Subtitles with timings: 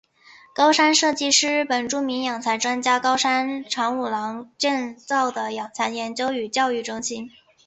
[0.55, 7.29] 高山社迹是日本著名养蚕专家高山长五郎建造的养蚕研究与教育中心。